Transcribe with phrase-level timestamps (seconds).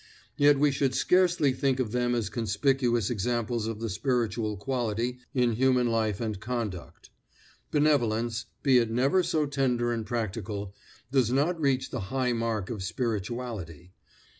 [0.35, 5.51] Yet we should scarcely think of them as conspicuous examples of the spiritual quality in
[5.51, 7.11] human life and conduct.
[7.69, 10.73] Benevolence, be it never so tender and practical,
[11.11, 13.93] does not reach the high mark of spirituality.